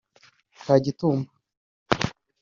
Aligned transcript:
Kagitumba 0.65 1.29